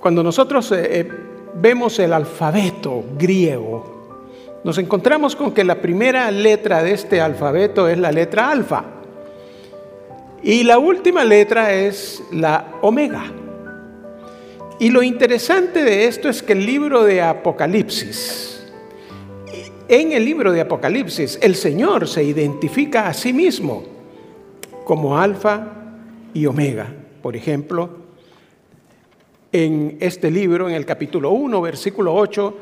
[0.00, 1.12] cuando nosotros eh, eh,
[1.54, 4.00] vemos el alfabeto griego,
[4.64, 8.84] nos encontramos con que la primera letra de este alfabeto es la letra alfa
[10.42, 13.24] y la última letra es la omega.
[14.78, 18.66] Y lo interesante de esto es que el libro de Apocalipsis,
[19.88, 23.82] en el libro de Apocalipsis, el Señor se identifica a sí mismo
[24.84, 25.66] como alfa
[26.32, 26.90] y omega.
[27.20, 27.99] Por ejemplo,
[29.52, 32.56] en este libro, en el capítulo 1, versículo 8,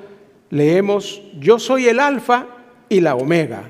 [0.51, 2.47] leemos, yo soy el alfa
[2.89, 3.69] y la omega.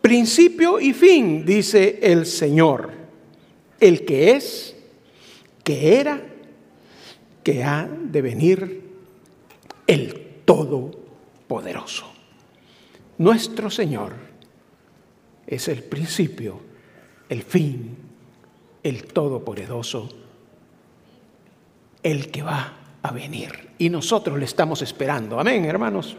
[0.00, 2.92] Principio y fin, dice el Señor,
[3.80, 4.76] el que es,
[5.64, 6.22] que era,
[7.42, 8.82] que ha de venir,
[9.86, 12.06] el Todopoderoso.
[13.18, 14.12] Nuestro Señor
[15.46, 16.60] es el principio,
[17.28, 17.96] el fin,
[18.82, 20.08] el Todopoderoso
[22.02, 23.70] el que va a venir.
[23.78, 25.38] Y nosotros le estamos esperando.
[25.38, 26.16] Amén, hermanos.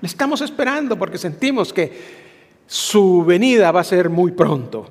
[0.00, 2.20] Le estamos esperando porque sentimos que
[2.66, 4.88] su venida va a ser muy pronto.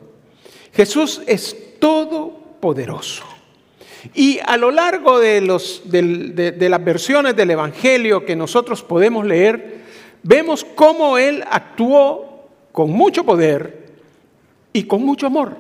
[0.74, 3.24] Jesús es todopoderoso.
[4.14, 9.82] Y a lo largo de, los, de, las versiones del Evangelio que nosotros podemos leer,
[10.24, 13.90] vemos cómo Él actuó con mucho poder
[14.72, 15.58] y con mucho amor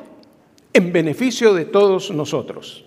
[0.72, 2.86] en beneficio de todos nosotros.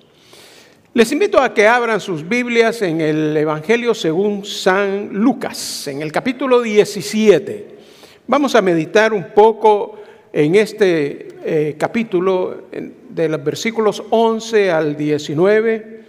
[0.94, 6.12] Les invito a que abran sus Biblias en el Evangelio según San Lucas, en el
[6.12, 7.78] capítulo 17.
[8.26, 12.64] Vamos a meditar un poco en este eh, capítulo
[13.08, 16.04] de los versículos 11 al 19.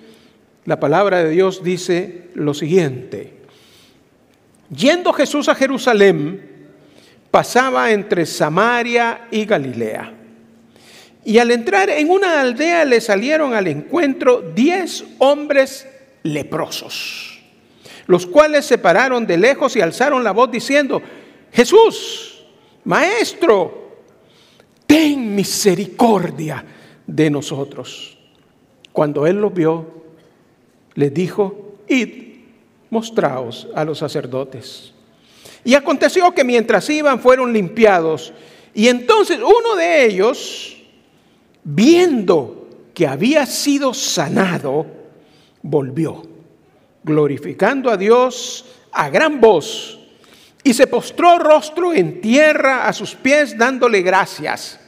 [0.66, 3.36] La palabra de Dios dice lo siguiente.
[4.70, 6.42] Yendo Jesús a Jerusalén,
[7.32, 10.23] pasaba entre Samaria y Galilea.
[11.26, 15.88] Y al entrar en una aldea le salieron al encuentro diez hombres
[16.24, 17.40] leprosos,
[18.08, 21.02] los cuales se pararon de lejos y alzaron la voz diciendo,
[21.52, 22.44] Jesús,
[22.84, 24.02] Maestro,
[24.86, 26.66] ten misericordia
[27.08, 28.18] de nosotros.
[28.92, 30.04] Cuando él los vio,
[30.96, 32.24] les dijo, id,
[32.90, 34.94] mostraos a los sacerdotes.
[35.64, 38.34] Y aconteció que mientras iban fueron limpiados,
[38.74, 40.73] y entonces uno de ellos,
[41.64, 44.86] viendo que había sido sanado,
[45.62, 46.24] volvió,
[47.04, 50.00] glorificando a Dios a gran voz,
[50.64, 54.80] y se postró rostro en tierra a sus pies dándole gracias.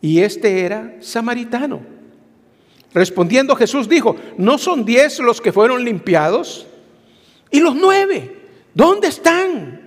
[0.00, 1.80] Y este era samaritano.
[2.92, 6.66] Respondiendo Jesús dijo, ¿no son diez los que fueron limpiados?
[7.50, 8.42] ¿Y los nueve?
[8.74, 9.81] ¿Dónde están?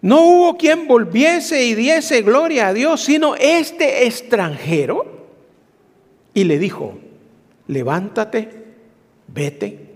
[0.00, 5.18] No hubo quien volviese y diese gloria a Dios, sino este extranjero.
[6.34, 6.98] Y le dijo,
[7.66, 8.64] levántate,
[9.26, 9.86] vete,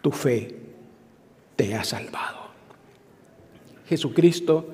[0.00, 0.54] tu fe
[1.56, 2.42] te ha salvado.
[3.86, 4.72] Jesucristo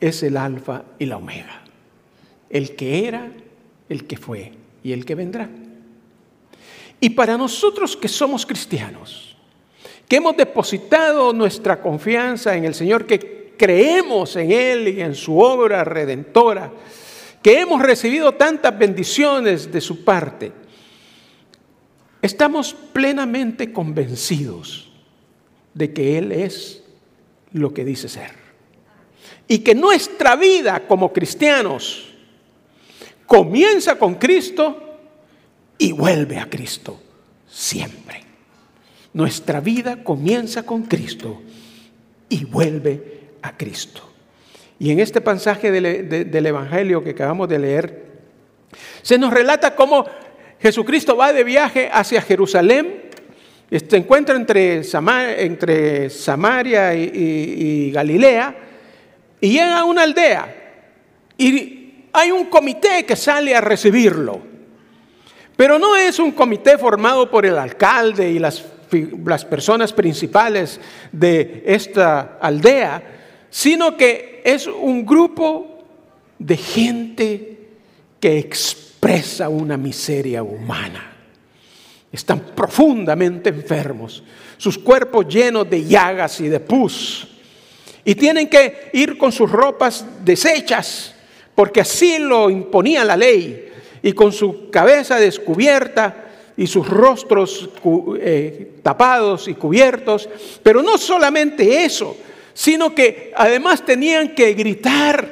[0.00, 1.62] es el alfa y la omega,
[2.50, 3.30] el que era,
[3.88, 4.52] el que fue
[4.82, 5.48] y el que vendrá.
[7.00, 9.36] Y para nosotros que somos cristianos,
[10.08, 15.38] que hemos depositado nuestra confianza en el Señor, que creemos en Él y en su
[15.38, 16.72] obra redentora,
[17.42, 20.52] que hemos recibido tantas bendiciones de su parte,
[22.20, 24.90] estamos plenamente convencidos
[25.74, 26.82] de que Él es
[27.52, 28.32] lo que dice ser.
[29.48, 32.14] Y que nuestra vida como cristianos
[33.26, 34.98] comienza con Cristo
[35.78, 37.00] y vuelve a Cristo
[37.48, 38.24] siempre.
[39.12, 41.40] Nuestra vida comienza con Cristo
[42.28, 43.15] y vuelve
[43.46, 44.02] a Cristo.
[44.78, 48.06] Y en este pasaje del, Evangelio que acabamos de leer,
[49.02, 50.04] se nos relata cómo
[50.60, 53.06] Jesucristo va de viaje hacia Jerusalén,
[53.70, 54.82] se encuentra entre,
[55.38, 58.54] entre Samaria y, Galilea,
[59.40, 60.54] y llega a una aldea,
[61.38, 64.40] y hay un comité que sale a recibirlo.
[65.56, 68.62] Pero no es un comité formado por el alcalde y las,
[69.24, 70.78] las personas principales
[71.12, 73.15] de esta aldea,
[73.56, 75.78] sino que es un grupo
[76.38, 77.58] de gente
[78.20, 81.16] que expresa una miseria humana.
[82.12, 84.22] Están profundamente enfermos,
[84.58, 87.28] sus cuerpos llenos de llagas y de pus,
[88.04, 91.14] y tienen que ir con sus ropas deshechas,
[91.54, 93.72] porque así lo imponía la ley,
[94.02, 96.26] y con su cabeza descubierta
[96.58, 97.70] y sus rostros
[98.20, 100.28] eh, tapados y cubiertos.
[100.62, 102.18] Pero no solamente eso,
[102.56, 105.30] sino que además tenían que gritar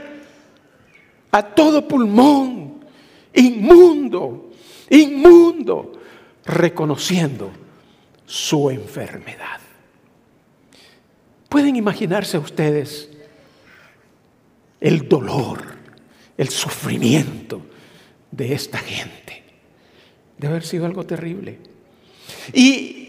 [1.31, 2.85] a todo pulmón,
[3.32, 4.53] inmundo,
[4.91, 5.93] inmundo,
[6.44, 7.50] reconociendo
[8.26, 9.59] su enfermedad.
[11.49, 13.09] ¿Pueden imaginarse ustedes
[14.79, 15.65] el dolor,
[16.37, 17.62] el sufrimiento
[18.32, 19.44] de esta gente?
[20.37, 21.59] Debe haber sido algo terrible.
[22.53, 23.03] Y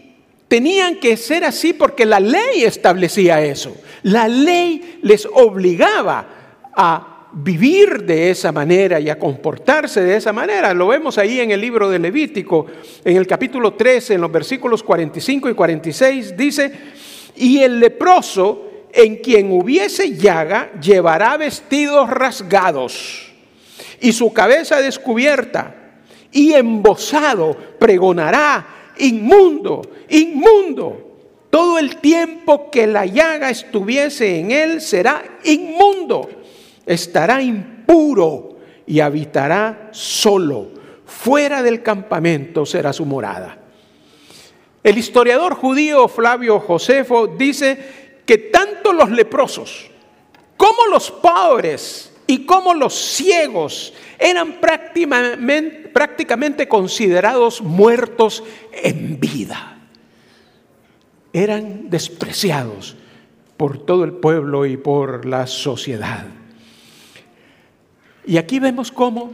[0.47, 3.75] tenían que ser así porque la ley establecía eso.
[4.03, 6.27] La ley les obligaba
[6.75, 10.73] a vivir de esa manera y a comportarse de esa manera.
[10.73, 12.67] Lo vemos ahí en el libro de Levítico,
[13.03, 16.71] en el capítulo 13, en los versículos 45 y 46, dice,
[17.35, 23.33] y el leproso en quien hubiese llaga llevará vestidos rasgados
[23.99, 25.75] y su cabeza descubierta
[26.31, 31.01] y embosado pregonará, inmundo, inmundo.
[31.49, 36.29] Todo el tiempo que la llaga estuviese en él será inmundo
[36.85, 40.69] estará impuro y habitará solo.
[41.05, 43.57] Fuera del campamento será su morada.
[44.83, 49.89] El historiador judío Flavio Josefo dice que tanto los leprosos
[50.57, 59.77] como los pobres y como los ciegos eran prácticamente considerados muertos en vida.
[61.33, 62.95] Eran despreciados
[63.57, 66.25] por todo el pueblo y por la sociedad.
[68.25, 69.33] Y aquí vemos cómo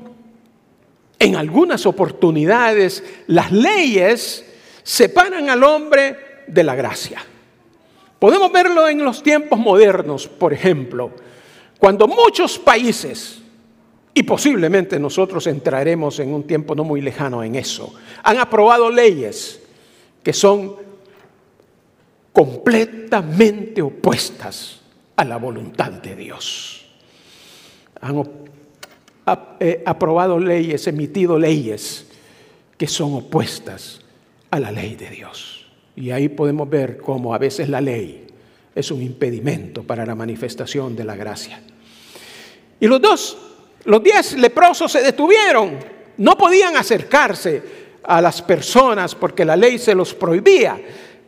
[1.18, 4.46] en algunas oportunidades las leyes
[4.84, 6.18] separan al hombre
[6.48, 7.24] de la gracia.
[8.20, 11.12] Podemos verlo en los tiempos modernos, por ejemplo,
[11.82, 13.42] cuando muchos países,
[14.14, 17.92] y posiblemente nosotros entraremos en un tiempo no muy lejano en eso,
[18.22, 19.60] han aprobado leyes
[20.22, 20.76] que son
[22.32, 24.80] completamente opuestas
[25.16, 26.86] a la voluntad de Dios.
[28.00, 28.30] Han
[29.60, 32.06] eh, aprobado leyes, emitido leyes
[32.78, 34.02] que son opuestas
[34.52, 35.66] a la ley de Dios.
[35.96, 38.28] Y ahí podemos ver cómo a veces la ley
[38.74, 41.62] es un impedimento para la manifestación de la gracia.
[42.80, 43.38] Y los dos,
[43.86, 45.78] los diez leprosos se detuvieron,
[46.18, 47.62] no podían acercarse
[48.04, 50.80] a las personas porque la ley se los prohibía.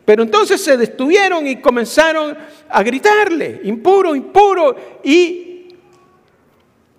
[0.04, 2.36] Pero entonces se detuvieron y comenzaron
[2.68, 5.00] a gritarle, impuro, impuro.
[5.02, 5.68] ¿Y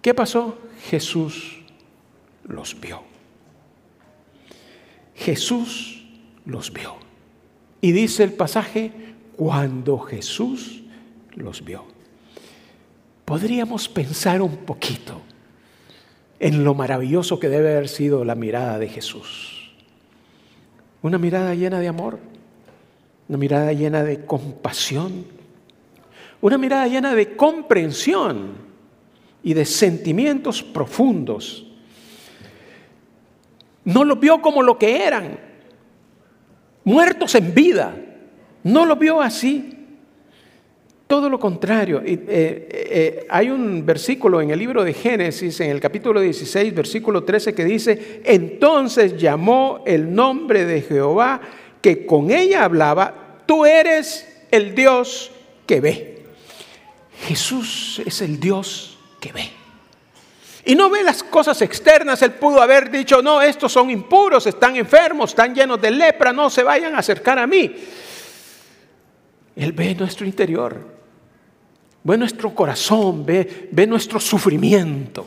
[0.02, 0.58] qué pasó?
[0.90, 1.62] Jesús
[2.48, 3.04] los vio.
[5.16, 6.04] Jesús
[6.46, 6.96] los vio.
[7.82, 8.92] Y dice el pasaje,
[9.36, 10.84] cuando Jesús
[11.36, 11.86] los vio.
[13.26, 15.22] Podríamos pensar un poquito
[16.40, 19.74] en lo maravilloso que debe haber sido la mirada de Jesús.
[21.02, 22.20] Una mirada llena de amor,
[23.28, 25.26] una mirada llena de compasión,
[26.42, 28.54] una mirada llena de comprensión
[29.44, 31.66] y de sentimientos profundos.
[33.84, 35.40] No los vio como lo que eran,
[36.84, 38.05] muertos en vida.
[38.66, 39.74] No los vio así.
[41.08, 42.02] Todo lo contrario.
[42.06, 47.24] Eh, eh, hay un versículo en el libro de Génesis, en el capítulo 16, versículo
[47.24, 51.42] 13, que dice, entonces llamó el nombre de Jehová,
[51.82, 55.32] que con ella hablaba, tú eres el Dios
[55.66, 56.26] que ve.
[57.28, 58.96] Jesús es el Dios
[59.32, 59.50] ve.
[60.66, 62.22] Y no ve las cosas externas.
[62.22, 66.50] Él pudo haber dicho, no, estos son impuros, están enfermos, están llenos de lepra, no
[66.50, 67.76] se vayan a acercar a mí.
[69.56, 70.86] Él ve nuestro interior,
[72.04, 75.26] ve nuestro corazón, ve, ve nuestro sufrimiento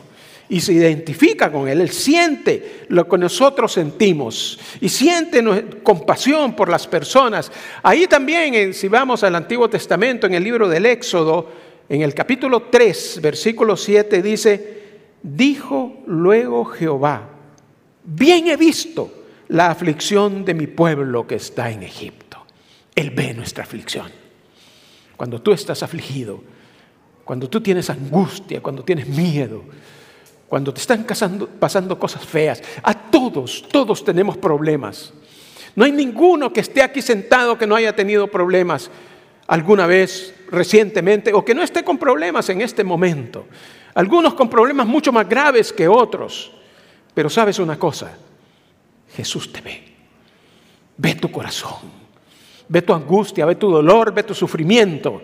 [0.48, 1.80] y se identifica con Él.
[1.80, 5.42] Él siente lo que nosotros sentimos y siente
[5.82, 7.50] compasión por las personas.
[7.82, 11.50] Ahí también, si vamos al Antiguo Testamento, en el libro del Éxodo,
[11.88, 14.82] en el capítulo 3, versículo 7 dice,
[15.22, 17.28] dijo luego Jehová,
[18.04, 19.12] bien he visto
[19.48, 22.27] la aflicción de mi pueblo que está en Egipto.
[22.98, 24.10] Él ve nuestra aflicción.
[25.16, 26.42] Cuando tú estás afligido,
[27.24, 29.62] cuando tú tienes angustia, cuando tienes miedo,
[30.48, 31.06] cuando te están
[31.60, 35.12] pasando cosas feas, a todos, todos tenemos problemas.
[35.76, 38.90] No hay ninguno que esté aquí sentado que no haya tenido problemas
[39.46, 43.46] alguna vez recientemente o que no esté con problemas en este momento.
[43.94, 46.50] Algunos con problemas mucho más graves que otros.
[47.14, 48.18] Pero sabes una cosa,
[49.14, 49.84] Jesús te ve.
[50.96, 51.97] Ve tu corazón,
[52.68, 55.22] ve tu angustia, ve tu dolor, ve tu sufrimiento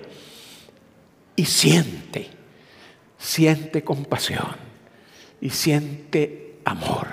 [1.37, 2.29] y siente,
[3.19, 4.57] siente compasión
[5.41, 7.09] y siente amor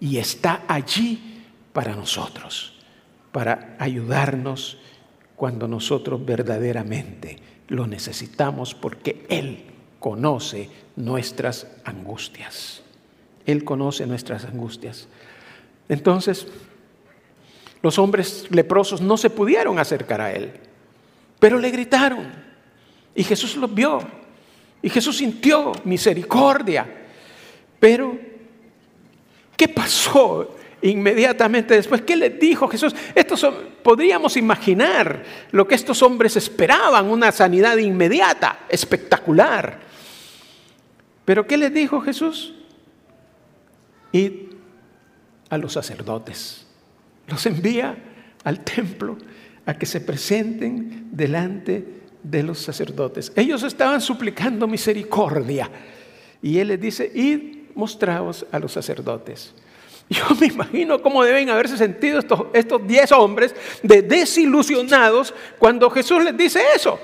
[0.00, 2.74] y está allí para nosotros,
[3.32, 4.78] para ayudarnos
[5.36, 7.38] cuando nosotros verdaderamente
[7.68, 9.64] lo necesitamos porque Él
[9.98, 12.82] conoce nuestras angustias.
[13.46, 15.08] Él conoce nuestras angustias.
[15.88, 16.46] Entonces,
[17.84, 20.50] Los hombres leprosos no se pudieron acercar a él,
[21.38, 22.32] pero le gritaron.
[23.14, 24.00] Y Jesús los vio.
[24.80, 26.86] Y Jesús sintió misericordia.
[27.78, 28.18] Pero,
[29.54, 32.00] ¿qué pasó inmediatamente después?
[32.00, 32.96] ¿Qué les dijo Jesús?
[33.14, 33.46] Estos
[33.82, 39.78] podríamos imaginar lo que estos hombres esperaban, una sanidad inmediata, espectacular.
[41.26, 42.54] Pero ¿qué les dijo Jesús?
[44.10, 44.48] Y
[45.50, 46.63] a los sacerdotes.
[47.26, 47.96] Los envía
[48.44, 49.16] al templo
[49.66, 51.84] a que se presenten delante
[52.22, 53.32] de los sacerdotes.
[53.36, 55.70] Ellos estaban suplicando misericordia.
[56.42, 59.54] Y Él les dice, id, mostraos a los sacerdotes.
[60.10, 66.22] Yo me imagino cómo deben haberse sentido estos, estos diez hombres de desilusionados cuando Jesús
[66.22, 66.98] les dice eso.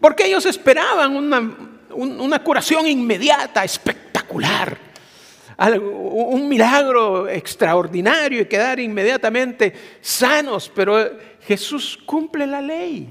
[0.00, 1.56] Porque ellos esperaban una,
[1.94, 4.89] una curación inmediata, espectacular
[5.58, 13.08] un milagro extraordinario y quedar inmediatamente sanos, pero Jesús cumple la ley,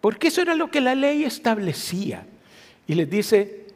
[0.00, 2.26] porque eso era lo que la ley establecía.
[2.86, 3.66] Y les dice,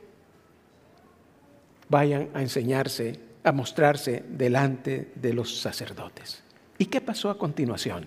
[1.89, 6.43] vayan a enseñarse, a mostrarse delante de los sacerdotes.
[6.79, 8.07] ¿Y qué pasó a continuación?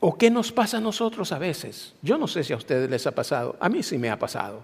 [0.00, 1.94] ¿O qué nos pasa a nosotros a veces?
[2.02, 4.62] Yo no sé si a ustedes les ha pasado, a mí sí me ha pasado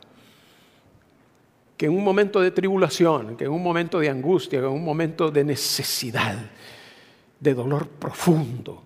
[1.82, 4.84] que en un momento de tribulación, que en un momento de angustia, que en un
[4.84, 6.38] momento de necesidad,
[7.40, 8.84] de dolor profundo,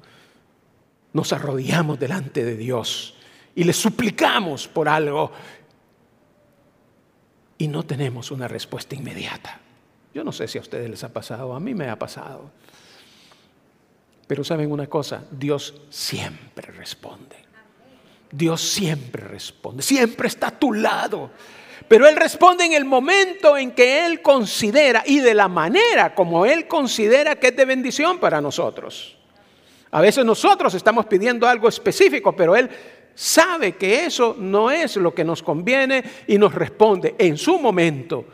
[1.12, 3.14] nos arrodillamos delante de Dios
[3.54, 5.30] y le suplicamos por algo
[7.58, 9.60] y no tenemos una respuesta inmediata.
[10.14, 12.50] Yo no sé si a ustedes les ha pasado, a mí me ha pasado.
[14.26, 17.36] Pero saben una cosa, Dios siempre responde.
[18.32, 21.30] Dios siempre responde, siempre está a tu lado.
[21.88, 26.46] Pero Él responde en el momento en que Él considera y de la manera como
[26.46, 29.16] Él considera que es de bendición para nosotros.
[29.90, 32.68] A veces nosotros estamos pidiendo algo específico, pero Él
[33.14, 38.26] sabe que eso no es lo que nos conviene y nos responde en su momento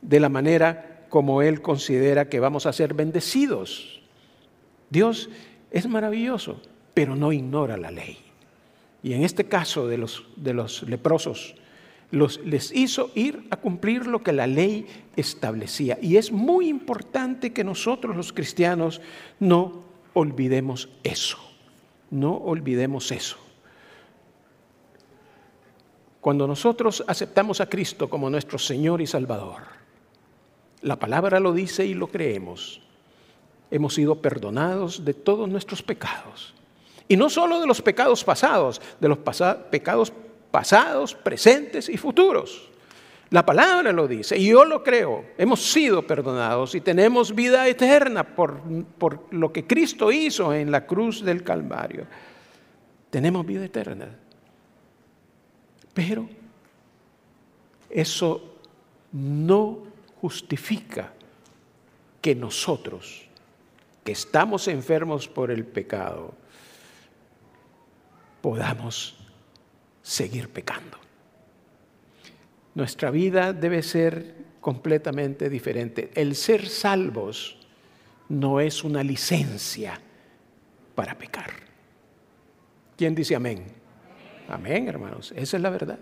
[0.00, 4.00] de la manera como Él considera que vamos a ser bendecidos.
[4.90, 5.30] Dios
[5.70, 6.60] es maravilloso,
[6.94, 8.18] pero no ignora la ley.
[9.02, 11.54] Y en este caso de los, de los leprosos,
[12.12, 15.98] les hizo ir a cumplir lo que la ley establecía.
[16.00, 19.00] Y es muy importante que nosotros los cristianos
[19.40, 21.38] no olvidemos eso.
[22.10, 23.38] No olvidemos eso.
[26.20, 29.62] Cuando nosotros aceptamos a Cristo como nuestro Señor y Salvador,
[30.82, 32.82] la palabra lo dice y lo creemos,
[33.70, 36.54] hemos sido perdonados de todos nuestros pecados.
[37.08, 40.31] Y no solo de los pecados pasados, de los pecados pasados,
[41.14, 42.70] presentes y futuros.
[43.30, 45.24] La palabra lo dice y yo lo creo.
[45.38, 48.60] Hemos sido perdonados y tenemos vida eterna por,
[48.98, 52.06] por, lo que Cristo hizo en la cruz del Calvario.
[53.08, 54.08] Tenemos vida eterna.
[55.94, 56.28] Pero
[57.88, 58.56] eso
[59.12, 59.78] no
[60.20, 61.12] justifica
[62.20, 63.22] que nosotros,
[64.04, 66.34] que estamos enfermos por el pecado,
[68.42, 69.21] podamos
[70.02, 70.98] seguir pecando.
[72.74, 76.10] Nuestra vida debe ser completamente diferente.
[76.14, 77.58] El ser salvos
[78.28, 80.00] no es una licencia
[80.94, 81.50] para pecar.
[82.96, 83.64] ¿Quién dice amén?
[84.48, 85.32] Amén, hermanos.
[85.36, 85.98] Esa es la verdad.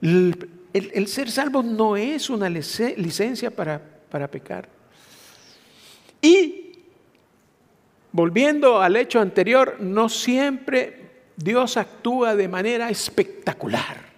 [0.00, 3.80] El, ser salvo no es una licencia para,
[4.10, 4.68] para pecar.
[6.20, 6.72] Y
[8.10, 11.01] volviendo al hecho anterior, no siempre
[11.36, 14.12] Dios actúa de manera espectacular.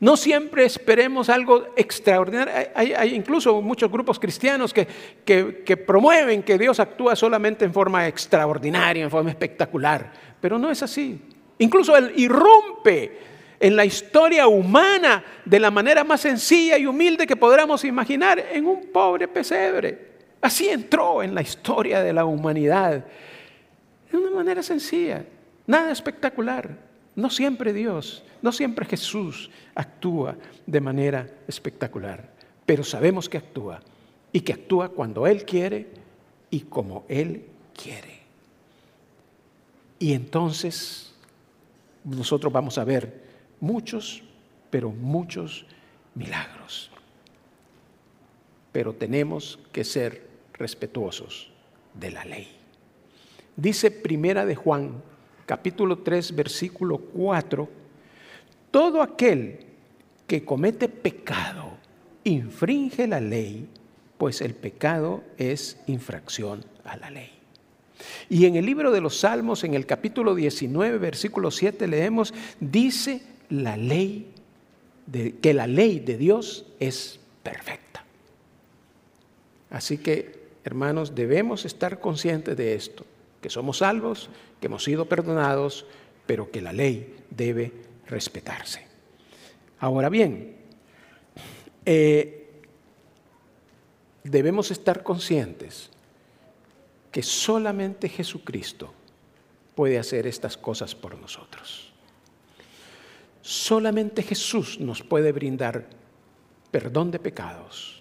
[0.00, 2.52] No siempre esperemos algo extraordinario.
[2.74, 4.86] Hay, incluso muchos grupos cristianos que,
[5.24, 10.12] que, promueven que Dios actúa solamente en forma extraordinaria, en forma espectacular.
[10.40, 11.20] Pero no es así.
[11.58, 13.18] Incluso Él irrumpe
[13.60, 18.66] en la historia humana de la manera más sencilla y humilde que podamos imaginar en
[18.66, 20.14] un pobre pesebre.
[20.40, 23.04] Así entró en la historia de la humanidad.
[24.10, 25.24] De una manera sencilla.
[25.66, 26.78] Nada espectacular.
[27.16, 32.28] No siempre Dios, no siempre Jesús actúa de manera espectacular,
[32.66, 33.80] pero sabemos que actúa
[34.32, 35.86] y que actúa cuando Él quiere
[36.50, 38.20] y como Él quiere.
[40.00, 41.14] Y entonces
[42.02, 43.22] nosotros vamos a ver
[43.60, 44.22] muchos,
[44.70, 45.66] pero muchos
[46.16, 46.90] milagros.
[48.72, 51.50] Pero tenemos que ser respetuosos
[51.94, 52.48] de la ley.
[53.56, 55.00] Dice Primera de Juan
[55.46, 57.68] capítulo 3, versículo 4,
[58.70, 59.60] todo aquel
[60.26, 61.72] que comete pecado
[62.24, 63.68] infringe la ley,
[64.18, 67.30] pues el pecado es infracción a la ley.
[68.28, 73.22] Y en el libro de los Salmos, en el capítulo 19, versículo 7, leemos, dice
[73.50, 74.30] la ley
[75.40, 78.04] que la ley de Dios es perfecta.
[79.70, 83.04] Así que, hermanos, debemos estar conscientes de esto,
[83.44, 85.84] que somos salvos, que hemos sido perdonados,
[86.24, 87.74] pero que la ley debe
[88.06, 88.86] respetarse.
[89.80, 90.56] Ahora bien,
[91.84, 92.62] eh,
[94.22, 95.90] debemos estar conscientes
[97.12, 98.94] que solamente Jesucristo
[99.74, 101.92] puede hacer estas cosas por nosotros.
[103.42, 105.84] Solamente Jesús nos puede brindar
[106.70, 108.00] perdón de pecados.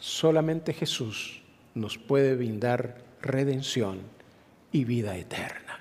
[0.00, 1.42] Solamente Jesús
[1.76, 4.12] nos puede brindar redención
[4.74, 5.78] y vida eterna.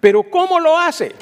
[0.00, 1.12] Pero ¿cómo lo hace?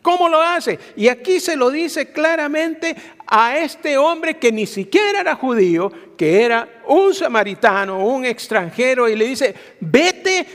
[0.00, 0.78] ¿Cómo lo hace?
[0.94, 2.94] Y aquí se lo dice claramente
[3.26, 9.16] a este hombre que ni siquiera era judío, que era un samaritano, un extranjero, y
[9.16, 10.46] le dice, vete,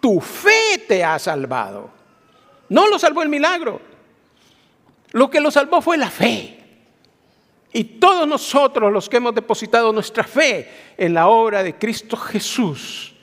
[0.00, 1.88] tu fe te ha salvado.
[2.68, 3.80] No lo salvó el milagro.
[5.12, 6.58] Lo que lo salvó fue la fe.
[7.72, 13.15] Y todos nosotros los que hemos depositado nuestra fe en la obra de Cristo Jesús,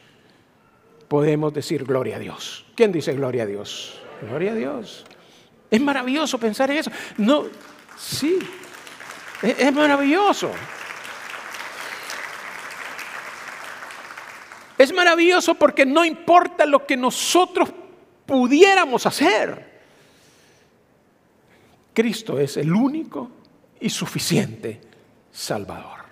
[1.14, 2.66] podemos decir gloria a Dios.
[2.74, 4.02] ¿Quién dice gloria a Dios?
[4.24, 5.06] Gloria a Dios.
[5.70, 6.92] Es maravilloso pensar en eso.
[7.18, 7.46] No,
[7.96, 8.40] sí,
[9.44, 10.50] es, maravilloso.
[14.76, 17.70] Es maravilloso porque no importa lo que nosotros
[18.26, 19.84] pudiéramos hacer.
[21.94, 23.30] Cristo es el único
[23.80, 24.82] y suficiente
[25.32, 26.03] Salvador.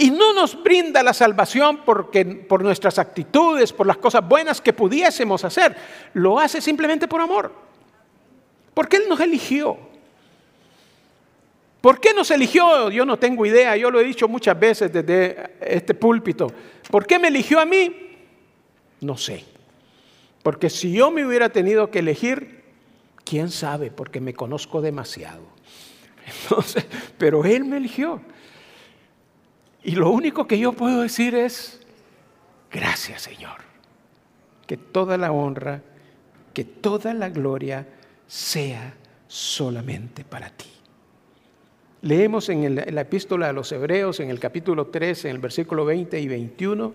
[0.00, 4.72] Y no nos brinda la salvación porque, por nuestras actitudes, por las cosas buenas que
[4.72, 5.74] pudiésemos hacer.
[6.14, 7.52] Lo hace simplemente por amor.
[8.74, 9.76] ¿Por qué Él nos eligió?
[11.80, 12.90] ¿Por qué nos eligió?
[12.90, 16.46] Yo no tengo idea, yo lo he dicho muchas veces desde este púlpito.
[16.88, 17.92] ¿Por qué me eligió a mí?
[19.00, 19.44] No sé.
[20.44, 22.62] Porque si yo me hubiera tenido que elegir,
[23.24, 25.42] quién sabe, porque me conozco demasiado.
[26.44, 26.86] Entonces,
[27.18, 28.20] pero Él me eligió.
[29.88, 31.80] Y lo único que yo puedo decir es,
[32.70, 33.56] gracias Señor.
[34.66, 35.80] Que toda la honra,
[36.52, 37.86] que toda la gloria
[38.26, 38.92] sea
[39.28, 40.68] solamente para ti.
[42.02, 46.20] Leemos en, la epístola a los Hebreos, en el capítulo 3, en el versículo 20
[46.20, 46.92] y 21,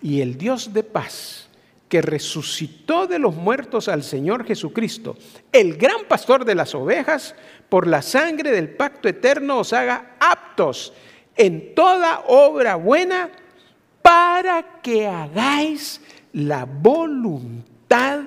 [0.00, 1.50] y el Dios de paz,
[1.86, 5.18] que resucitó de los muertos al Señor Jesucristo,
[5.52, 7.34] el gran pastor de las ovejas,
[7.68, 10.94] por la sangre del pacto eterno os haga aptos
[11.36, 13.30] en toda obra buena
[14.02, 16.00] para que hagáis
[16.32, 18.22] la voluntad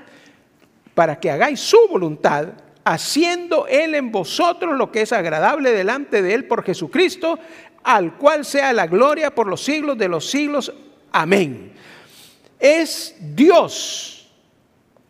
[0.95, 2.47] para que hagáis su voluntad,
[2.83, 7.37] haciendo Él en vosotros lo que es agradable delante de Él por Jesucristo,
[7.83, 10.73] al cual sea la gloria por los siglos de los siglos.
[11.11, 11.73] Amén.
[12.57, 14.31] Es Dios,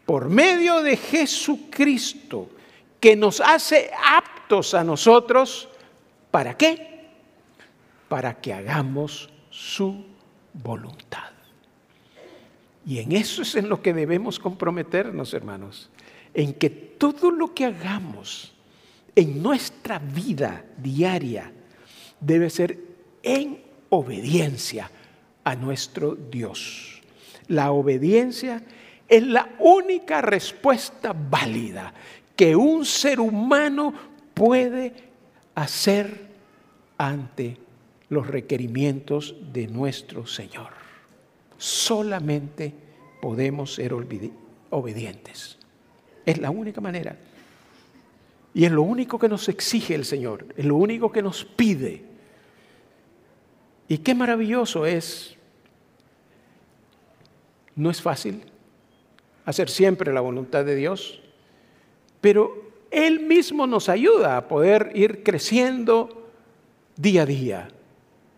[0.05, 2.49] por medio de Jesucristo,
[2.99, 5.69] que nos hace aptos a nosotros,
[6.31, 6.94] ¿para qué?
[8.15, 10.05] Para que hagamos su
[10.53, 11.31] voluntad.
[12.85, 15.89] Y en eso es en lo que debemos comprometernos, hermanos,
[16.33, 18.53] en que todo lo que hagamos
[19.17, 21.51] en nuestra vida diaria
[22.21, 22.79] debe ser
[23.21, 24.89] en obediencia
[25.43, 27.01] a nuestro Dios.
[27.49, 28.63] La obediencia
[29.09, 31.93] es la única respuesta válida
[32.33, 33.93] que un ser humano
[34.33, 34.93] puede
[35.53, 36.29] hacer
[36.97, 37.64] ante
[38.09, 40.69] los requerimientos de nuestro Señor.
[41.57, 42.73] Solamente
[43.21, 43.93] podemos ser
[44.69, 45.57] obedientes.
[46.25, 47.17] Es la única manera.
[48.53, 52.03] Y es lo único que nos exige el Señor, es lo único que nos pide.
[53.87, 55.35] Y qué maravilloso es.
[57.75, 58.41] No es fácil
[59.43, 61.21] hacer siempre la voluntad de Dios,
[62.21, 66.31] pero Él mismo nos ayuda a poder ir creciendo
[66.95, 67.67] día a día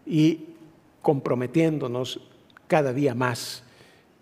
[0.07, 0.45] y
[1.01, 2.19] comprometiéndonos
[2.67, 3.63] cada día más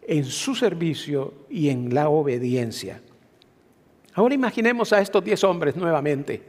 [0.07, 3.01] en su servicio y en la obediencia.
[4.13, 6.43] Ahora imaginemos a estos diez hombres nuevamente.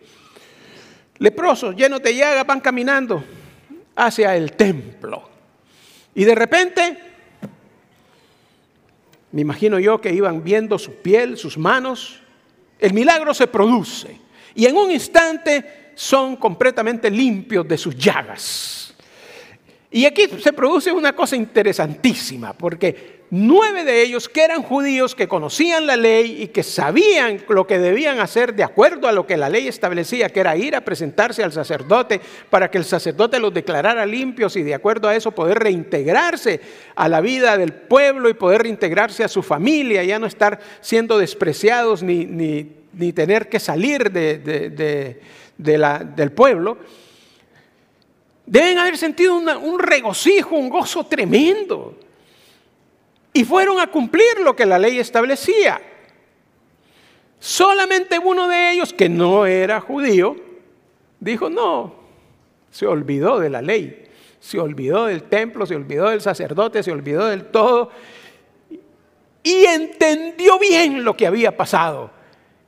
[1.18, 3.24] Leprosos, llenos de llaga, van caminando
[3.96, 5.28] hacia el templo.
[6.14, 6.98] Y de repente,
[9.32, 12.20] me imagino yo que iban viendo su piel, sus manos,
[12.78, 14.20] el milagro se produce.
[14.54, 18.85] Y en un instante son completamente limpios de sus llagas.
[19.90, 25.28] Y aquí se produce una cosa interesantísima, porque nueve de ellos que eran judíos, que
[25.28, 29.36] conocían la ley y que sabían lo que debían hacer de acuerdo a lo que
[29.36, 32.20] la ley establecía, que era ir a presentarse al sacerdote
[32.50, 36.60] para que el sacerdote los declarara limpios y de acuerdo a eso poder reintegrarse
[36.94, 41.18] a la vida del pueblo y poder reintegrarse a su familia, ya no estar siendo
[41.18, 45.20] despreciados ni, ni, tener que salir de,
[45.58, 46.78] del pueblo
[48.46, 51.98] Deben haber sentido un regocijo, un gozo tremendo.
[53.32, 55.80] Y fueron a cumplir lo que la ley establecía.
[57.40, 60.36] Solamente uno de ellos, que no era judío,
[61.20, 61.94] dijo, no,
[62.70, 64.04] se olvidó de la ley,
[64.38, 67.90] se olvidó del templo, se olvidó del sacerdote, se olvidó del todo.
[69.42, 72.10] Y entendió bien lo que había pasado.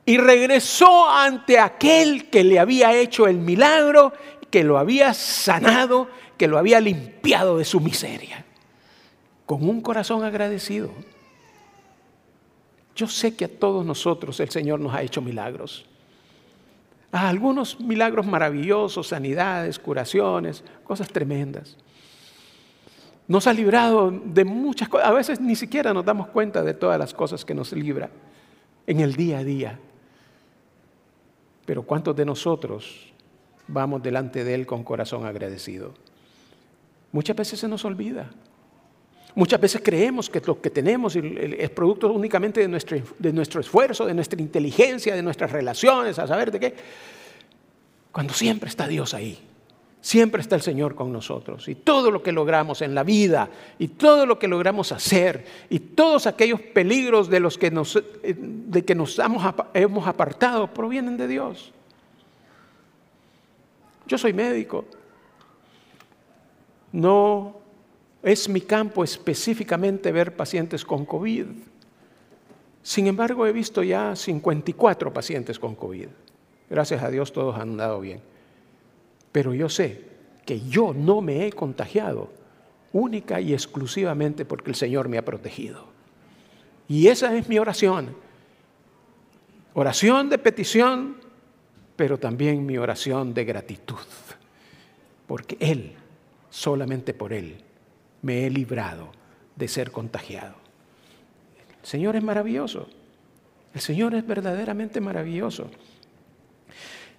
[0.05, 4.13] Y regresó ante aquel que le había hecho el milagro
[4.49, 8.45] que lo había sanado, que lo había limpiado de su miseria,
[9.45, 10.91] con un corazón agradecido.
[12.95, 15.85] Yo sé que a todos nosotros el Señor nos ha hecho milagros.
[17.11, 21.77] A algunos milagros maravillosos, sanidades, curaciones, cosas tremendas.
[23.27, 25.07] Nos ha librado de muchas cosas.
[25.07, 28.09] A veces ni siquiera nos damos cuenta de todas las cosas que nos libra
[28.85, 29.79] en el día a día.
[31.65, 33.13] Pero ¿cuántos de nosotros
[33.69, 35.93] vamos delante de Él con corazón agradecido.
[37.11, 38.29] Muchas veces se nos olvida.
[39.35, 44.05] Muchas veces creemos que lo que tenemos es producto únicamente de nuestro, de nuestro esfuerzo,
[44.05, 46.75] de nuestra inteligencia, de nuestras relaciones, a saber de qué.
[48.11, 49.37] Cuando siempre está Dios ahí,
[50.01, 51.67] siempre está el Señor con nosotros.
[51.67, 55.79] Y todo lo que logramos en la vida, y todo lo que logramos hacer, y
[55.79, 59.21] todos aquellos peligros de los que nos, eh, de que nos
[59.73, 61.71] hemos apartado, provienen de Dios.
[64.09, 64.85] Yo soy médico.
[66.91, 67.55] No
[68.23, 71.45] es mi campo específicamente ver pacientes con COVID.
[72.81, 76.07] Sin embargo, he visto ya 54 pacientes con COVID.
[76.71, 78.19] Gracias a Dios todos han andado bien.
[79.31, 80.05] Pero yo sé
[80.43, 82.31] que yo no me he contagiado
[82.91, 85.85] única y exclusivamente porque el Señor me ha protegido.
[86.87, 88.15] Y esa es mi oración.
[89.75, 91.28] Oración de petición
[91.99, 93.97] pero también mi oración de gratitud,
[95.27, 95.97] porque Él,
[96.49, 97.57] solamente por Él,
[98.21, 99.11] me he librado
[99.57, 100.55] de ser contagiado.
[101.81, 102.87] El Señor es maravilloso,
[103.73, 105.69] el Señor es verdaderamente maravilloso.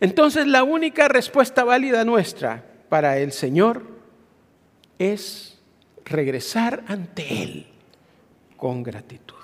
[0.01, 3.83] Entonces la única respuesta válida nuestra para el Señor
[4.99, 5.59] es
[6.07, 7.67] regresar ante Él
[8.57, 9.37] con gratitud.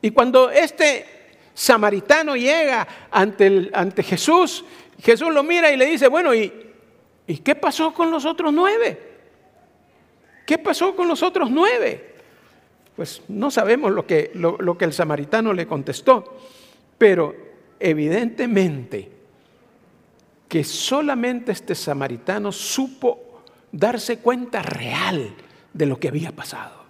[0.00, 1.21] Y cuando este
[1.54, 4.64] samaritano llega ante, ante Jesús,
[5.02, 6.52] Jesús lo mira y le dice, bueno, ¿y,
[7.26, 9.10] ¿y qué pasó con los otros nueve?
[10.46, 12.14] ¿Qué pasó con los otros nueve?
[12.96, 16.36] Pues no sabemos lo que, lo que el samaritano le contestó,
[16.98, 17.34] pero
[17.80, 19.10] evidentemente
[20.48, 25.34] que solamente este samaritano supo darse cuenta real
[25.72, 26.81] de lo que había pasado.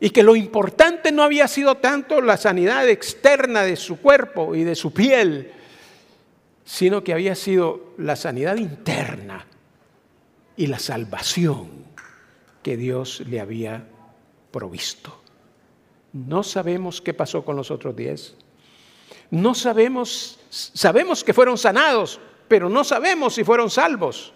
[0.00, 4.64] Y que lo importante no había sido tanto la sanidad externa de su cuerpo y
[4.64, 5.52] de su piel,
[6.64, 9.46] sino que había sido la sanidad interna
[10.56, 11.68] y la salvación
[12.62, 13.88] que Dios le había
[14.50, 15.20] provisto.
[16.12, 18.36] No sabemos qué pasó con los otros diez.
[19.30, 24.32] No sabemos, sabemos que fueron sanados, pero no sabemos si fueron salvos.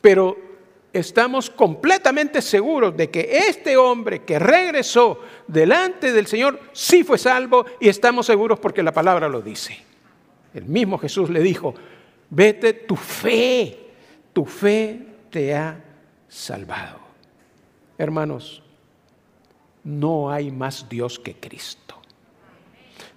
[0.00, 0.47] Pero
[0.92, 7.66] estamos completamente seguros de que este hombre que regresó delante del Señor sí fue salvo
[7.80, 9.78] y estamos seguros porque la palabra lo dice.
[10.54, 11.74] El mismo Jesús le dijo,
[12.30, 13.78] vete, tu fe,
[14.32, 15.84] tu fe te ha
[16.28, 16.98] salvado.
[17.98, 18.62] Hermanos,
[19.84, 21.96] no hay más Dios que Cristo.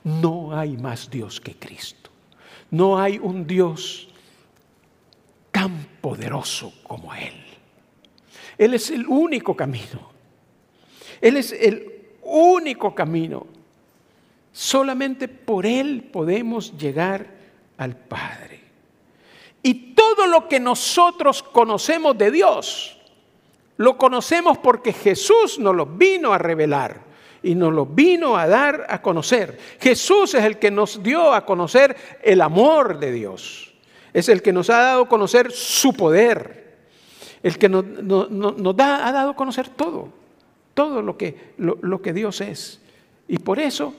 [0.04, 2.10] No hay más Dios que Cristo.
[2.70, 4.10] No hay un Dios
[5.52, 7.51] tan poderoso como Él.
[8.62, 10.12] Él es el único camino.
[11.20, 13.48] Él es el único camino.
[14.52, 17.26] Solamente por Él podemos llegar
[17.78, 18.60] al Padre.
[19.64, 23.00] Y todo lo que nosotros conocemos de Dios,
[23.78, 27.02] lo conocemos porque Jesús nos lo vino a revelar
[27.42, 29.58] y nos lo vino a dar a conocer.
[29.80, 33.74] Jesús es el que nos dio a conocer el amor de Dios.
[34.14, 36.61] Es el que nos ha dado a conocer su poder
[37.44, 37.84] el que nos,
[38.76, 40.10] da, ha dado a conocer todo,
[40.74, 42.80] todo lo que, Dios es.
[43.28, 43.94] Y por eso,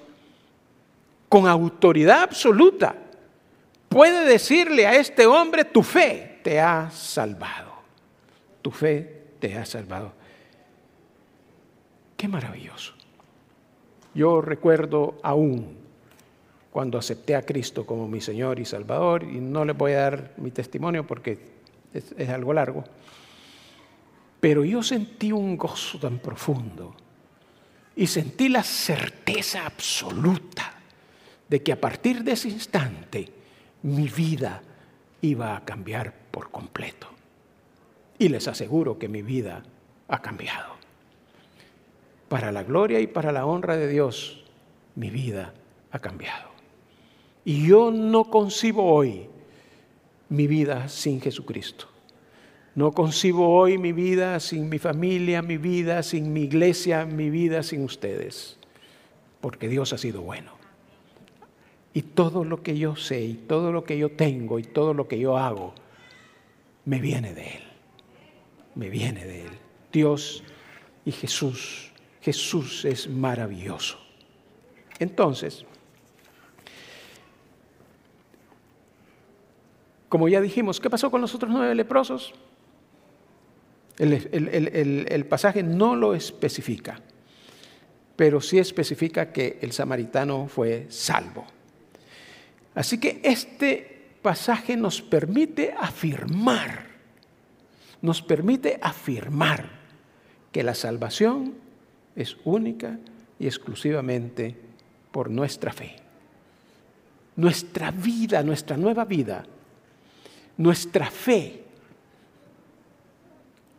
[1.28, 2.94] con autoridad absoluta,
[3.88, 7.72] puede decirle a este hombre, tu fe te ha salvado,
[8.60, 10.12] tu fe te ha salvado.
[12.16, 12.94] Qué maravilloso.
[14.14, 15.78] Yo recuerdo aún
[16.70, 20.32] cuando acepté a Cristo como mi Señor y Salvador, y no les voy a dar
[20.36, 21.38] mi testimonio porque
[21.92, 22.84] es algo largo,
[24.42, 26.96] pero yo sentí un gozo tan profundo
[27.94, 30.80] y sentí la certeza absoluta
[31.48, 33.28] de que a partir de ese instante
[33.82, 34.60] mi vida
[35.20, 37.06] iba a cambiar por completo.
[38.18, 39.62] Y les aseguro que mi vida
[40.08, 40.74] ha cambiado.
[42.28, 44.42] Para la gloria y para la honra de Dios,
[44.96, 45.54] mi vida
[45.92, 46.50] ha cambiado.
[47.44, 49.28] Y yo no concibo hoy
[50.30, 51.91] mi vida sin Jesucristo.
[52.74, 57.62] No concibo hoy mi vida sin mi familia, mi vida sin mi iglesia, mi vida
[57.62, 58.58] sin ustedes.
[59.40, 60.52] Porque Dios ha sido bueno.
[61.92, 65.06] Y todo lo que yo sé y todo lo que yo tengo y todo lo
[65.06, 65.74] que yo hago,
[66.86, 67.62] me viene de Él.
[68.74, 69.50] Me viene de Él.
[69.92, 70.42] Dios
[71.04, 71.92] y Jesús.
[72.22, 73.98] Jesús es maravilloso.
[74.98, 75.66] Entonces,
[80.08, 82.32] como ya dijimos, ¿qué pasó con los otros nueve leprosos?
[83.98, 87.00] El, el, pasaje no lo especifica,
[88.16, 91.46] pero sí especifica que el samaritano fue salvo.
[92.74, 96.86] Así que este pasaje nos permite afirmar,
[98.00, 99.68] nos permite afirmar
[100.50, 101.54] que la salvación
[102.16, 102.98] es única
[103.38, 104.56] y exclusivamente
[105.10, 105.96] por nuestra fe.
[107.36, 109.44] Nuestra vida, nuestra nueva vida,
[110.56, 111.61] nuestra fe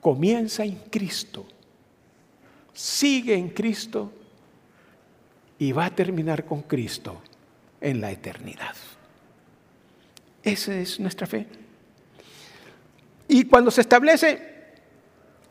[0.04, 1.46] comienza en Cristo,
[2.74, 4.12] sigue en Cristo
[5.58, 7.22] y va a terminar con Cristo
[7.80, 8.76] en la eternidad.
[10.44, 11.48] Esa es nuestra fe.
[13.30, 14.54] Y cuando se establece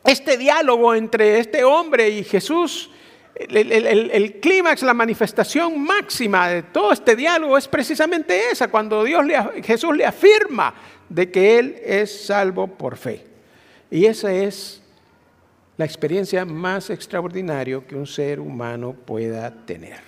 [0.05, 2.91] este diálogo entre este hombre y Jesús,
[3.35, 9.25] el, clímax, la manifestación máxima de todo este diálogo es precisamente esa, cuando Dios
[9.63, 10.75] Jesús le afirma
[11.09, 13.32] de que Él es salvo por fe.
[13.93, 14.81] Y esa es
[15.77, 19.99] la experiencia más extraordinaria que un ser humano pueda tener,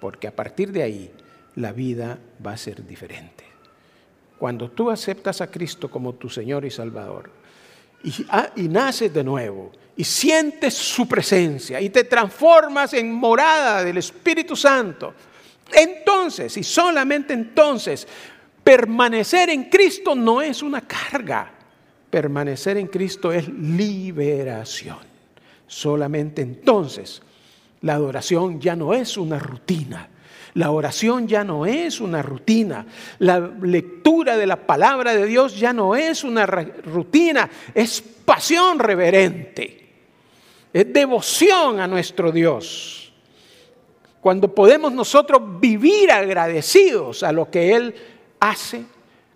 [0.00, 1.12] porque a partir de ahí
[1.54, 3.44] la vida va a ser diferente.
[4.38, 7.30] Cuando tú aceptas a Cristo como tu Señor y Salvador
[8.02, 13.84] y, ah, y naces de nuevo y sientes su presencia y te transformas en morada
[13.84, 15.12] del Espíritu Santo,
[15.74, 18.08] entonces y solamente entonces
[18.64, 21.52] permanecer en Cristo no es una carga,
[22.10, 24.98] permanecer en Cristo es liberación.
[25.66, 27.22] Solamente entonces
[27.82, 30.08] la adoración ya no es una rutina,
[30.56, 32.86] la oración ya no es una rutina.
[33.18, 37.50] La lectura de la palabra de Dios ya no es una rutina.
[37.74, 39.86] Es pasión reverente.
[40.72, 43.12] Es devoción a nuestro Dios.
[44.22, 47.94] Cuando podemos nosotros vivir agradecidos a lo que Él
[48.40, 48.82] hace,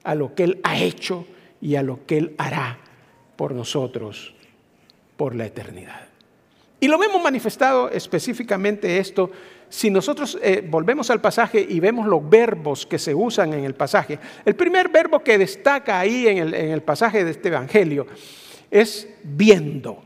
[0.03, 1.27] a lo que Él ha hecho
[1.61, 2.79] y a lo que Él hará
[3.37, 4.35] por nosotros
[5.17, 6.09] por la eternidad.
[6.81, 9.31] Y lo vemos manifestado específicamente esto
[9.69, 13.75] si nosotros eh, volvemos al pasaje y vemos los verbos que se usan en el
[13.75, 18.07] pasaje, el primer verbo que destaca ahí en el, en el pasaje de este Evangelio
[18.71, 20.03] es viendo.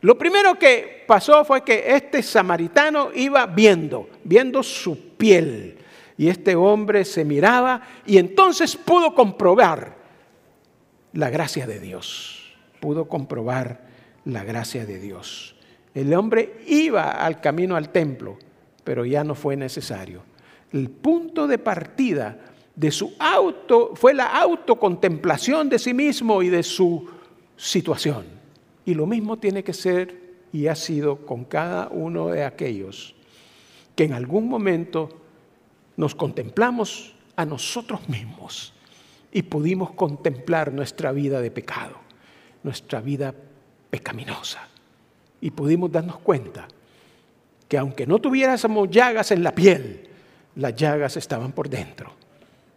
[0.00, 5.78] Lo primero que pasó fue que este samaritano iba viendo, viendo su piel.
[6.18, 10.01] Y este hombre se miraba y entonces pudo comprobar
[11.12, 12.54] la gracia de Dios.
[12.80, 13.86] Pudo comprobar
[14.24, 15.54] la gracia de Dios.
[15.94, 18.38] El hombre iba al camino al templo,
[18.84, 20.22] pero ya no fue necesario.
[20.72, 22.38] El punto de partida
[22.74, 27.08] de su auto fue la autocontemplación de sí mismo y de su
[27.56, 28.24] situación.
[28.84, 30.22] Y lo mismo tiene que ser
[30.52, 33.14] y ha sido con cada uno de aquellos
[33.94, 35.10] que en algún momento
[35.96, 38.72] nos contemplamos a nosotros mismos
[39.32, 41.96] y pudimos contemplar nuestra vida de pecado,
[42.62, 43.34] nuestra vida
[43.90, 44.68] pecaminosa.
[45.40, 46.68] Y pudimos darnos cuenta
[47.66, 50.08] que aunque no tuviéramos llagas en la piel,
[50.56, 52.12] las llagas estaban por dentro.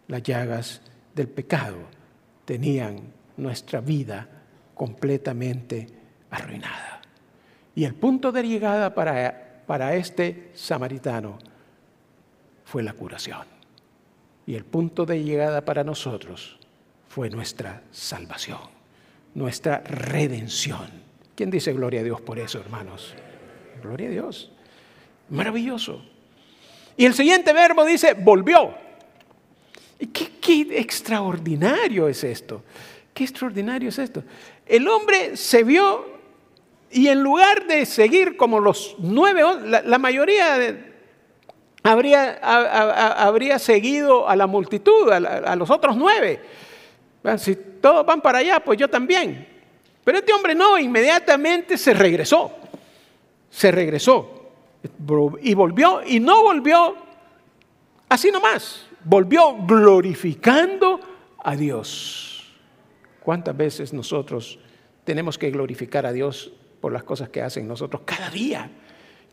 [0.08, 0.80] Las llagas
[1.14, 1.76] del pecado
[2.44, 3.00] tenían
[3.36, 4.26] nuestra vida
[4.74, 5.86] completamente
[6.30, 7.02] arruinada.
[7.74, 11.38] Y el punto de llegada para, para este samaritano
[12.64, 13.55] fue la curación.
[14.46, 16.56] Y el punto de llegada para nosotros
[17.08, 18.60] fue nuestra salvación,
[19.34, 20.88] nuestra redención.
[21.34, 23.14] ¿Quién dice gloria a Dios por eso, hermanos?
[23.82, 24.52] Gloria a Dios.
[25.28, 26.02] Maravilloso.
[26.96, 28.74] Y el siguiente verbo dice, volvió.
[29.98, 32.62] ¿Y qué, extraordinario es esto?
[33.12, 34.22] Qué extraordinario es esto.
[34.64, 36.14] El hombre se vio
[36.90, 39.42] Y en lugar de seguir como los nueve,
[39.84, 40.56] la, mayoría
[41.86, 42.38] habría,
[43.26, 46.40] habría, seguido a la multitud, a, los otros nueve.
[47.38, 49.46] Si todos van para allá, pues yo también.
[50.04, 52.52] Pero este hombre no, inmediatamente se regresó.
[53.50, 54.50] Se regresó.
[55.42, 56.96] Y volvió, y no volvió
[58.08, 58.86] así nomás.
[59.04, 61.00] Volvió glorificando
[61.42, 62.52] a Dios.
[63.20, 64.58] ¿Cuántas veces nosotros
[65.04, 68.70] tenemos que glorificar a Dios por las cosas que hacen nosotros cada día?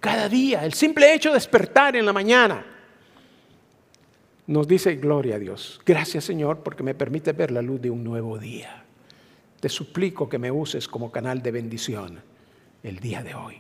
[0.04, 0.66] Cada día.
[0.66, 2.66] El simple hecho de despertar en la mañana
[4.48, 5.80] nos dice gloria a Dios.
[5.86, 8.84] Gracias Señor porque me permite ver la luz de un nuevo día.
[9.62, 12.20] Te suplico que me uses como canal de bendición
[12.84, 13.56] el día de hoy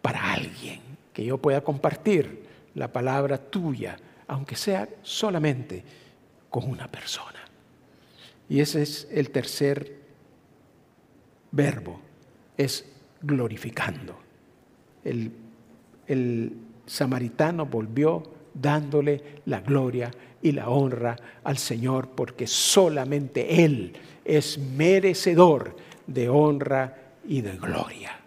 [0.00, 0.82] para alguien,
[1.12, 2.44] que yo pueda compartir
[2.76, 3.96] la palabra tuya,
[4.28, 5.82] aunque sea solamente
[6.48, 7.40] con una persona.
[8.48, 9.96] Y ese es el tercer
[11.50, 12.00] verbo,
[12.56, 12.86] es
[13.20, 14.19] glorificando.
[15.04, 16.52] El,
[16.86, 20.10] samaritano volvió dándole la gloria
[20.42, 23.92] y la honra al Señor porque solamente Él
[24.24, 28.18] es merecedor de honra y de gloria.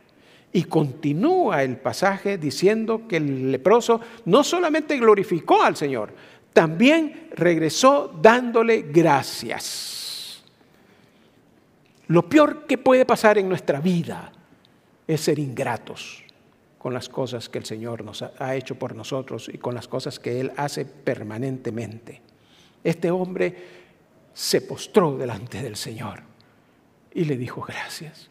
[0.53, 6.13] Y continúa el pasaje diciendo que el leproso no solamente glorificó al Señor,
[6.53, 10.41] también regresó dándole gracias.
[12.07, 14.31] Lo peor que puede pasar en nuestra vida
[15.07, 16.23] es ser ingratos
[16.83, 20.19] con las cosas que el Señor nos ha hecho por nosotros y con las cosas
[20.19, 22.21] que Él hace permanentemente.
[22.83, 23.55] Este hombre
[24.33, 26.23] se postró delante del Señor
[27.13, 28.29] y le dijo gracias.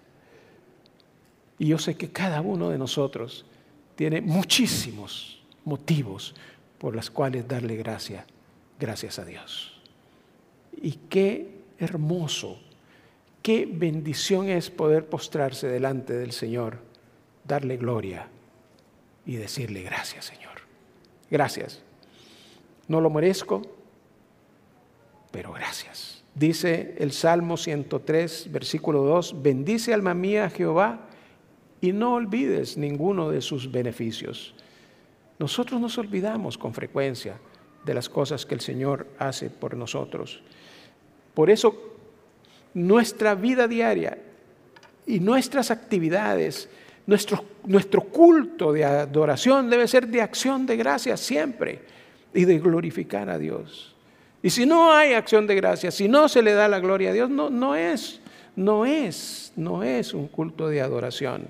[1.58, 3.46] Y yo sé que cada uno de nosotros
[3.96, 6.34] tiene muchísimos motivos
[6.76, 8.26] por los cuales darle gracias,
[8.78, 9.80] gracias a Dios.
[10.76, 12.58] Y qué hermoso,
[13.40, 16.80] qué bendición es poder postrarse delante del Señor,
[17.46, 18.28] darle gloria
[19.26, 20.52] y decirle gracias, Señor.
[21.30, 21.82] Gracias.
[22.88, 23.62] No lo merezco,
[25.30, 26.22] pero gracias.
[26.34, 31.08] Dice el Salmo 103, versículo 2, bendice alma mía Jehová
[31.80, 34.54] y no olvides ninguno de sus beneficios.
[35.38, 37.38] Nosotros nos olvidamos con frecuencia
[37.84, 40.42] de las cosas que el Señor hace por nosotros.
[41.34, 41.74] Por eso
[42.74, 44.18] nuestra vida diaria
[45.06, 46.68] y nuestras actividades,
[47.06, 51.80] nuestro, nuestro culto de adoración debe ser de acción de gracias siempre
[52.34, 53.94] y de glorificar a Dios.
[54.42, 57.12] Y si no hay acción de gracia, si no se le da la gloria a
[57.12, 58.20] Dios, no, no es,
[58.56, 61.46] no es, no es un culto de adoración.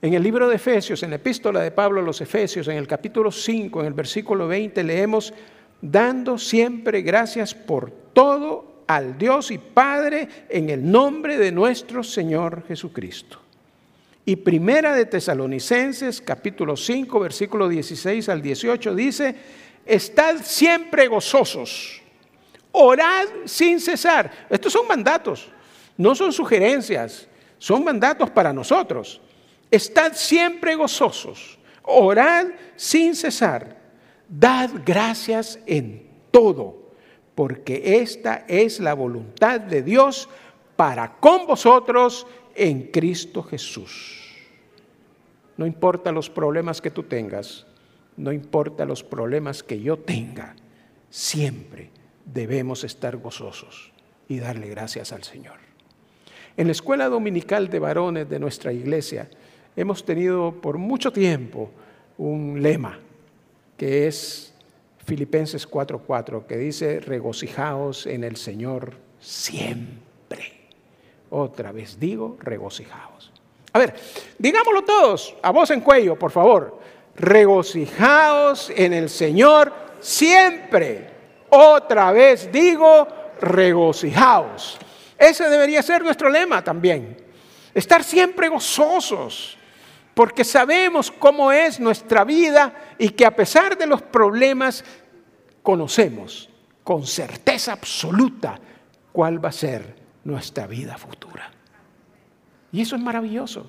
[0.00, 2.86] En el libro de Efesios, en la epístola de Pablo a los Efesios, en el
[2.86, 5.32] capítulo 5, en el versículo 20, leemos,
[5.80, 12.64] dando siempre gracias por todo al Dios y Padre en el nombre de nuestro Señor
[12.66, 13.43] Jesucristo.
[14.26, 19.34] Y primera de Tesalonicenses, capítulo 5, versículo 16 al 18, dice,
[19.84, 22.00] Estad siempre gozosos.
[22.72, 24.46] Orad sin cesar.
[24.48, 25.48] Estos son mandatos,
[25.96, 29.20] no son sugerencias, son mandatos para nosotros.
[29.70, 31.58] Estad siempre gozosos.
[31.82, 33.76] Orad sin cesar.
[34.26, 36.92] Dad gracias en todo,
[37.34, 40.28] porque esta es la voluntad de Dios
[40.76, 44.20] para con vosotros en Cristo Jesús.
[45.56, 47.66] No importa los problemas que tú tengas,
[48.16, 50.56] no importa los problemas que yo tenga,
[51.10, 51.90] siempre
[52.24, 53.92] debemos estar gozosos
[54.28, 55.58] y darle gracias al Señor.
[56.56, 59.28] En la escuela dominical de varones de nuestra iglesia
[59.76, 61.70] hemos tenido por mucho tiempo
[62.16, 62.98] un lema
[63.76, 64.54] que es
[65.04, 70.13] Filipenses 4:4, que dice, regocijaos en el Señor siempre.
[71.36, 73.32] Otra vez digo, regocijaos.
[73.72, 73.94] A ver,
[74.38, 76.78] digámoslo todos, a voz en cuello, por favor
[77.16, 81.10] regocijaos en el Señor siempre.
[81.50, 83.06] Otra vez digo,
[83.40, 84.78] regocijaos.
[85.16, 87.16] Ese debería ser nuestro lema también.
[87.72, 89.56] Estar siempre gozosos,
[90.14, 94.84] porque sabemos cómo es nuestra vida y que a pesar de los problemas,
[95.62, 96.50] conocemos
[96.82, 98.60] con certeza absoluta
[99.12, 101.50] cuál va a ser nuestra vida futura.
[102.72, 103.68] Y eso es maravilloso.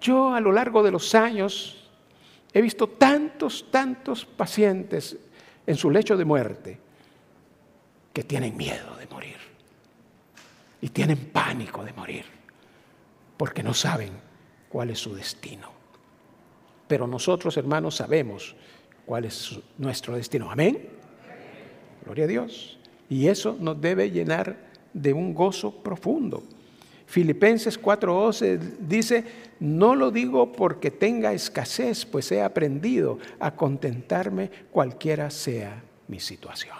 [0.00, 1.84] Yo a lo largo de los años
[2.54, 5.16] He visto tantos, tantos pacientes
[5.66, 6.78] en su lecho de muerte
[8.12, 9.36] que tienen miedo de morir
[10.80, 12.24] y tienen pánico de morir
[13.36, 14.12] porque no saben
[14.68, 15.68] cuál es su destino.
[16.86, 18.54] Pero nosotros, hermanos, sabemos
[19.04, 20.48] cuál es nuestro destino.
[20.48, 20.90] Amén.
[22.04, 22.78] Gloria a Dios.
[23.10, 24.56] Y eso nos debe llenar
[24.94, 26.42] de un gozo profundo.
[27.06, 29.24] Filipenses 4:11 dice,
[29.60, 36.78] no lo digo porque tenga escasez, pues he aprendido a contentarme cualquiera sea mi situación.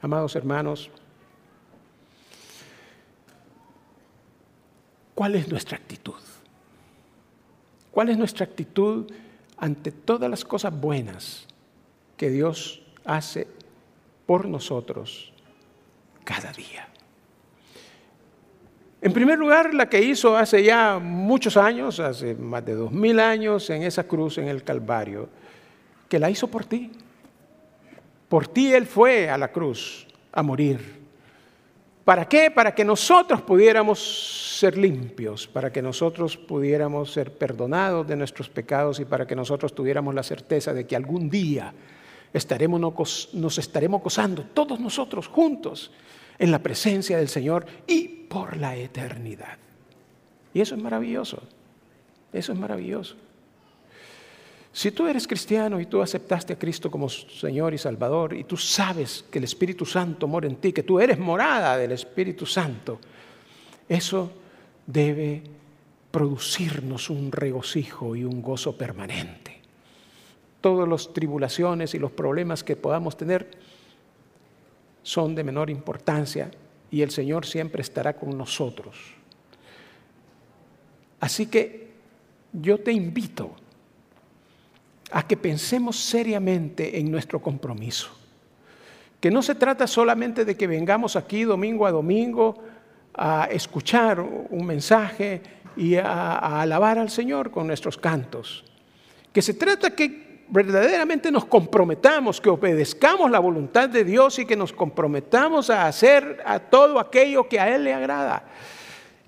[0.00, 0.90] Amados hermanos,
[5.14, 6.14] ¿cuál es nuestra actitud?
[7.90, 9.10] ¿Cuál es nuestra actitud
[9.56, 11.46] ante todas las cosas buenas
[12.16, 13.46] que Dios hace
[14.26, 15.33] por nosotros
[16.24, 16.88] cada día?
[19.04, 23.20] En primer lugar, la que hizo hace ya muchos años, hace más de dos mil
[23.20, 25.28] años, en esa cruz en el Calvario,
[26.08, 26.90] que la hizo por ti.
[28.28, 31.04] Por ti Él fue a la cruz a morir.
[32.04, 32.50] ¿Para qué?
[32.50, 39.00] Para que nosotros pudiéramos ser limpios, para que nosotros pudiéramos ser perdonados de nuestros pecados
[39.00, 41.72] y para que nosotros tuviéramos la certeza de que algún día
[42.34, 45.90] estaremos, nos estaremos gozando todos nosotros juntos
[46.38, 49.56] en la presencia del Señor y por la eternidad.
[50.52, 51.40] Y eso es maravilloso.
[52.32, 53.14] Eso es maravilloso.
[54.72, 58.56] Si tú eres cristiano y tú aceptaste a Cristo como Señor y Salvador y tú
[58.56, 62.98] sabes que el Espíritu Santo mora en ti, que tú eres morada del Espíritu Santo,
[63.88, 64.32] eso
[64.84, 65.42] debe
[66.10, 69.43] producirnos un regocijo y un gozo permanente.
[70.64, 73.50] Todas las tribulaciones y los problemas que podamos tener
[75.02, 76.50] son de menor importancia
[76.90, 78.96] y el Señor siempre estará con nosotros.
[81.20, 81.90] Así que
[82.50, 83.54] yo te invito
[85.10, 88.08] a que pensemos seriamente en nuestro compromiso.
[89.20, 92.64] Que no se trata solamente de que vengamos aquí domingo a domingo
[93.12, 95.42] a escuchar un mensaje
[95.76, 98.64] y a, a alabar al Señor con nuestros cantos.
[99.30, 104.56] Que se trata que verdaderamente nos comprometamos, que obedezcamos la voluntad de Dios y que
[104.56, 108.44] nos comprometamos a hacer a todo aquello que a Él le agrada.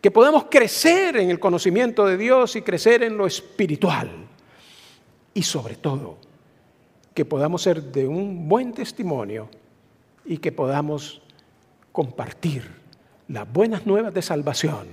[0.00, 4.10] Que podamos crecer en el conocimiento de Dios y crecer en lo espiritual.
[5.34, 6.18] Y sobre todo,
[7.14, 9.48] que podamos ser de un buen testimonio
[10.24, 11.22] y que podamos
[11.92, 12.70] compartir
[13.28, 14.86] las buenas nuevas de salvación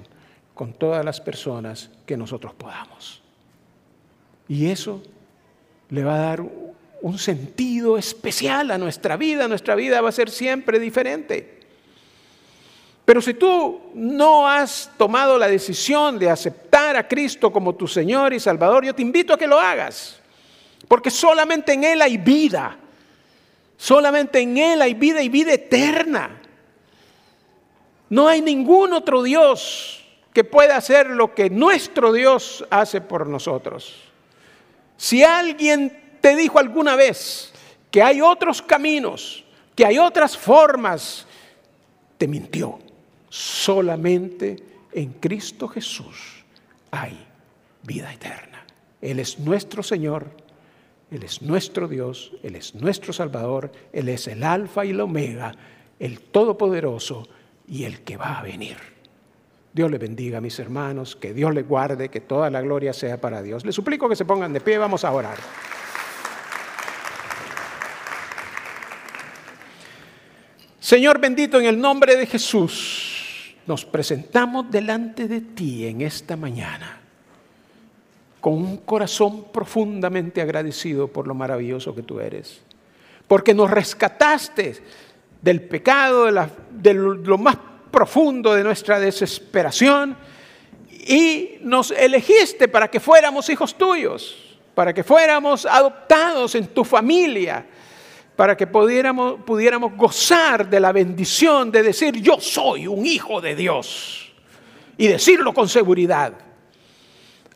[0.54, 3.22] con todas las personas que nosotros podamos.
[4.48, 5.02] Y eso
[5.94, 6.44] le va a dar
[7.04, 9.48] un sentido especial a nuestra vida.
[9.48, 11.60] Nuestra vida va a ser siempre diferente.
[13.06, 18.34] Pero si tú no has tomado la decisión de aceptar a Cristo como tu Señor
[18.34, 20.20] y Salvador, yo te invito a que lo hagas.
[20.88, 22.76] Porque solamente en Él hay vida.
[23.78, 26.42] Solamente en Él hay vida y vida eterna.
[28.10, 34.13] No hay ningún otro Dios que pueda hacer lo que nuestro Dios hace por nosotros.
[34.98, 37.52] Si alguien te dijo alguna vez
[37.92, 39.44] que hay otros caminos,
[39.76, 41.26] que hay otras formas,
[42.18, 42.80] te mintió.
[43.30, 44.58] Solamente
[44.92, 46.44] en Cristo Jesús
[46.92, 47.18] hay
[47.82, 48.66] vida eterna.
[49.02, 50.30] Él es nuestro Señor,
[51.12, 55.54] Él es nuestro Dios, Él es nuestro Salvador, Él es el Alfa y el Omega,
[56.00, 57.28] el Todopoderoso
[57.68, 58.93] y el que va a venir.
[59.74, 63.42] Dios le bendiga, mis hermanos, que Dios le guarde, que toda la gloria sea para
[63.42, 63.66] Dios.
[63.66, 65.38] Les suplico que se pongan de pie, vamos a orar.
[70.80, 77.00] Señor bendito, en el nombre de Jesús, nos presentamos delante de ti en esta mañana
[78.44, 82.62] con un corazón profundamente agradecido por lo maravilloso que tú eres,
[83.26, 84.84] porque nos rescataste
[85.42, 86.26] del pecado,
[86.70, 87.58] de, lo más
[87.94, 90.18] profundo de nuestra desesperación
[90.90, 97.64] y nos elegiste para que fuéramos hijos tuyos, para que fuéramos adoptados en tu familia,
[98.36, 103.56] para que pudiéramos, pudiéramos gozar de la bendición de decir yo soy un hijo de
[103.56, 104.34] Dios
[104.98, 106.34] y decirlo con seguridad.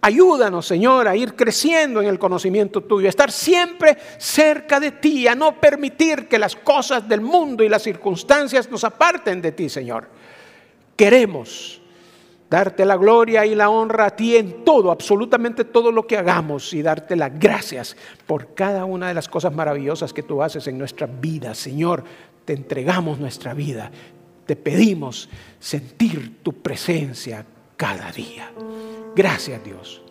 [0.08, 5.28] Ayúdanos, Señor, a ir creciendo en el conocimiento tuyo, a estar siempre cerca de ti,
[5.28, 9.68] a no permitir que las cosas del mundo y las circunstancias nos aparten de ti,
[9.68, 10.08] Señor.
[10.96, 11.82] Queremos
[12.50, 16.74] darte la gloria y la honra a ti en todo, absolutamente todo lo que hagamos
[16.74, 20.78] y darte las gracias por cada una de las cosas maravillosas que tú haces en
[20.78, 21.54] nuestra vida.
[21.54, 22.06] Señor,
[22.46, 23.92] te entregamos nuestra vida.
[24.46, 25.28] Te pedimos
[25.60, 27.46] sentir tu presencia
[27.78, 28.52] cada día.
[29.16, 30.02] Gracias Dios.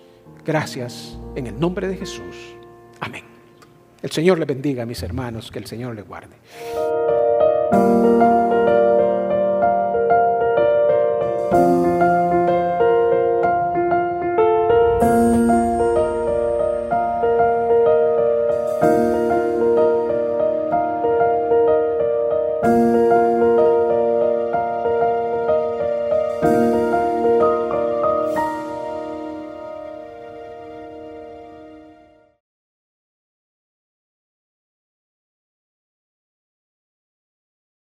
[0.45, 2.55] Gracias en el nombre de Jesús.
[3.01, 3.25] Amén.
[4.01, 6.37] El Señor le bendiga mis hermanos, que el Señor le guarde.